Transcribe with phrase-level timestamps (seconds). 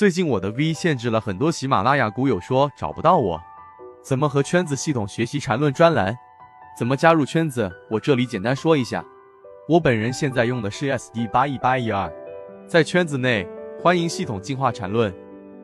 [0.00, 3.38] 最近我的 V 限制了很多喜马拉雅股友说找不到我，
[4.02, 6.16] 怎么和圈子系统学习缠论专栏？
[6.74, 7.70] 怎么加入圈子？
[7.90, 9.04] 我这里简单说一下。
[9.68, 12.10] 我本人现在用的是 SD 八一八一二，
[12.66, 13.46] 在圈子内
[13.78, 15.14] 欢迎系统进化缠论。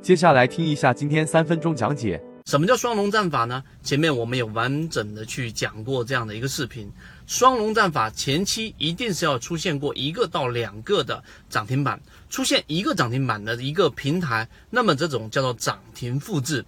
[0.00, 2.22] 接下来听一下今天三分钟讲解。
[2.46, 3.62] 什么叫双龙战法呢？
[3.82, 6.90] 前面我们有完整的去讲过这样的一个视频。
[7.26, 16.64] 双龙战法前期一定是要出现过一个到两个的涨停板，出现一个涨停板的一个平台，那么这种叫做涨停复制。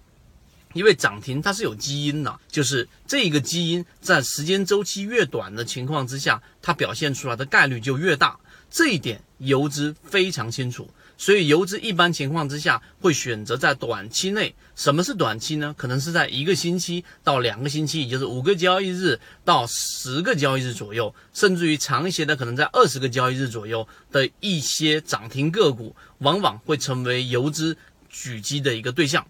[0.73, 8.39] 因为涨停它是有基因的，就是这个基因在时间周期越短的情况之下，它表现出来的概率就越大。
[8.71, 10.89] 这一点游资非常清楚。
[11.17, 15.73] 所以游资一般情况之下会选择在短期内，什么是短期呢？
[15.77, 27.77] 可能是在一个星期到两个星期，也就是五个交易日到十个交易日左右，甚至于长一些的，可能在二十个交易日左右的一些涨停个股，往往会成为游资
[28.11, 29.25] 狙击的一个对象。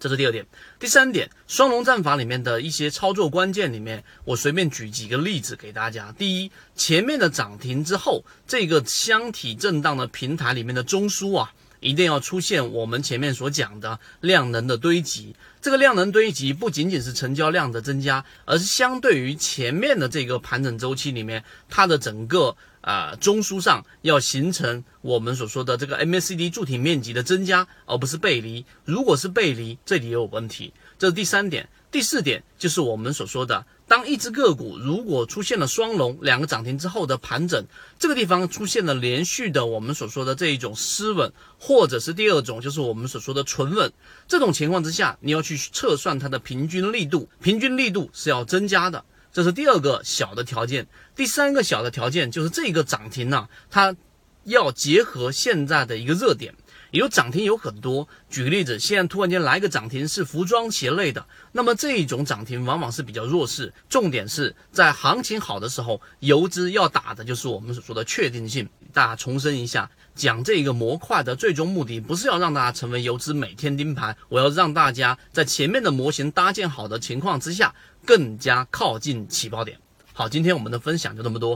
[0.00, 0.46] 这是第二点，
[0.78, 6.14] 第三点，双龙战法里面的一些操作关键里面，我随便举几个例子给大家。
[6.16, 15.34] 第一，前面的涨停之后，这个箱体震荡的平台里面的中枢啊，一定要出现我们前面所讲的量能的堆积。
[15.60, 22.56] 这个量能堆积不仅仅是成交量的增加，而是相对于前面的这个盘整周期里面，它的整个。
[22.80, 28.64] 啊，中枢上要形成我们所说的这个 MACD 柱体面积的增加，而不是背离。
[28.84, 30.72] 如果是背离，这里也有问题。
[30.98, 31.68] 这是第三点。
[31.90, 37.64] 第四点就是我们所说的，当一只个股如果出现了双龙两个涨停之后的盘整，
[37.98, 43.90] 这个地方出现了连续的我们所说的这一种失稳，或者是第二种就是我们所说的纯稳。
[44.26, 49.02] 这种情况之下，你要去测算它的平均力度，平均力度是要增加的。
[49.32, 53.94] 这是第二个小的条件，第三个小的条件就是这个涨停呢，它
[54.44, 56.54] 要结合现在的一个热点，
[56.90, 58.08] 有涨停有很多。
[58.30, 63.72] 举个例子，现在突然间来个涨停是服装鞋类的，那么这一种涨停往往是比较弱势。
[63.88, 68.68] 重点是在行情好的时候，游资要打的就是我们所说的确定性。
[68.98, 77.72] 大家重申一下，讲这个模块的最终目的不是要让大家成为游资每天盯盘，我要让大家在前面的模型搭建好的情况之下。
[78.04, 79.78] 更加靠近起爆点。
[80.14, 81.46] 好，今天我们的分享就这么多。